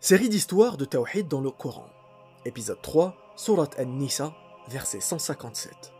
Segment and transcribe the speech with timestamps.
[0.00, 1.88] Série d'histoires de Tawhid dans le Coran.
[2.44, 4.32] Épisode 3, Surat An-Nisa,
[4.68, 5.92] verset 157.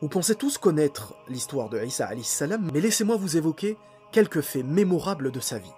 [0.00, 3.78] Vous pensez tous connaître l'histoire de Isa salam, mais laissez-moi vous évoquer
[4.10, 5.72] quelques faits mémorables de sa vie.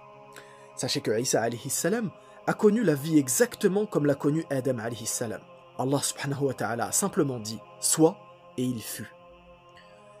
[0.75, 2.09] Sachez que Isa salam
[2.47, 5.41] a connu la vie exactement comme l'a connu Adam salam.
[5.77, 8.17] Allah subhanahu wa ta'ala a simplement dit «soit»
[8.57, 9.13] et il fut.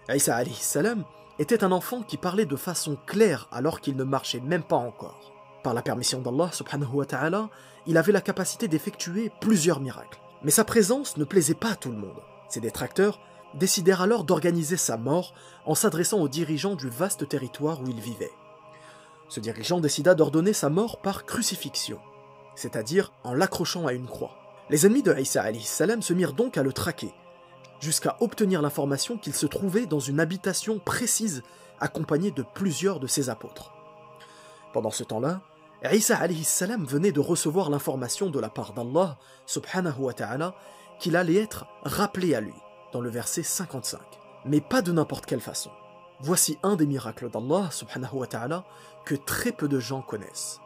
[0.07, 1.03] Isa salam
[1.39, 5.34] était un enfant qui parlait de façon claire alors qu'il ne marchait même pas encore.
[5.65, 7.49] Par la permission d'Allah subhanahu wa ta'ala,
[7.87, 10.19] il avait la capacité d'effectuer plusieurs miracles.
[10.43, 12.21] Mais sa présence ne plaisait pas à tout le monde.
[12.49, 13.19] Ses détracteurs
[13.55, 15.33] décidèrent alors d'organiser sa mort
[15.65, 18.29] en s'adressant aux dirigeants du vaste territoire où il vivait.
[19.27, 21.97] Ce dirigeant décida d'ordonner sa mort par crucifixion,
[22.53, 24.37] c'est-à-dire en l'accrochant à une croix.
[24.69, 27.11] Les ennemis de Isa salam se mirent donc à le traquer,
[27.79, 31.41] jusqu'à obtenir l'information qu'il se trouvait dans une habitation précise
[31.79, 33.71] accompagné de plusieurs de ses apôtres.
[34.73, 35.41] Pendant ce temps-là,
[35.93, 40.55] Isa salam venait de recevoir l'information de la part d'Allah subhanahu wa ta'ala
[40.99, 42.53] qu'il allait être rappelé à lui
[42.91, 43.99] dans le verset 55.
[44.45, 45.69] Mais pas de n'importe quelle façon.
[46.21, 48.63] Voici un des miracles d'Allah subhanahu wa ta'ala
[49.05, 50.59] que très peu de gens connaissent.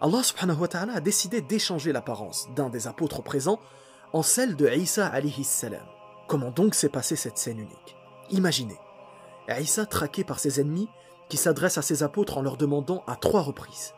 [0.00, 3.60] Allah subhanahu wa ta'ala a décidé d'échanger l'apparence d'un des apôtres présents
[4.12, 5.12] en celle de Isa
[5.44, 5.86] salam.
[6.26, 7.96] Comment donc s'est passée cette scène unique?
[8.30, 8.78] Imaginez,
[9.48, 10.88] Isa traqué par ses ennemis
[11.28, 13.94] qui s'adresse à ses apôtres en leur demandant à trois reprises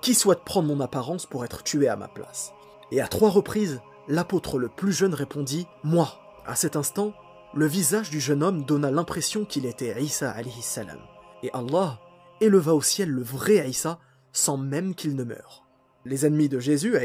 [0.00, 2.52] qui souhaite prendre mon apparence pour être tué à ma place?
[2.90, 6.08] Et à trois reprises, l'apôtre le plus jeune répondit Moi.
[6.46, 7.12] À cet instant,
[7.54, 10.98] le visage du jeune homme donna l'impression qu'il était Isa salam.
[11.42, 11.98] Et Allah
[12.40, 13.98] éleva au ciel le vrai Isa
[14.32, 15.64] sans même qu'il ne meure.
[16.04, 16.96] Les ennemis de Jésus,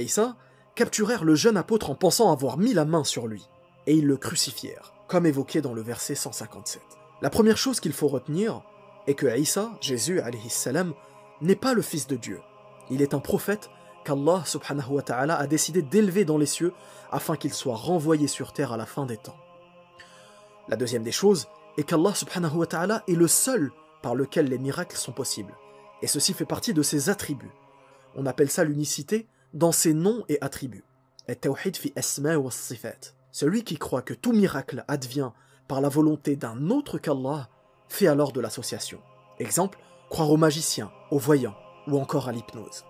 [0.76, 3.50] capturèrent le jeune apôtre en pensant avoir mis la main sur lui,
[3.88, 6.82] et ils le crucifièrent, comme évoqué dans le verset 157.
[7.22, 8.62] La première chose qu'il faut retenir
[9.08, 10.94] est que Isa, Jésus salam,
[11.42, 12.40] n'est pas le Fils de Dieu,
[12.90, 13.70] il est un prophète
[14.04, 16.74] qu'Allah subhanahu wa ta'ala a décidé d'élever dans les cieux
[17.12, 19.36] afin qu'il soit renvoyé sur terre à la fin des temps.
[20.68, 23.72] La deuxième des choses est qu'Allah subhanahu wa ta'ala est le seul
[24.02, 25.56] par lequel les miracles sont possibles.
[26.02, 27.52] Et ceci fait partie de ses attributs.
[28.16, 30.84] On appelle ça l'unicité dans ses noms et attributs.
[31.28, 31.94] fi
[33.32, 35.32] Celui qui croit que tout miracle advient
[35.68, 37.50] par la volonté d'un autre qu'Allah
[37.88, 39.00] fait alors de l'association.
[39.40, 41.56] Exemple, croire aux magiciens, aux voyants,
[41.88, 42.86] ou encore à l'hypnose.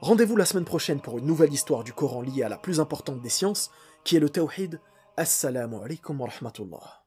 [0.00, 3.20] Rendez-vous la semaine prochaine pour une nouvelle histoire du Coran liée à la plus importante
[3.20, 3.70] des sciences,
[4.04, 4.80] qui est le Tawhid.
[5.16, 7.01] Assalamu alaikum wa rahmatullah.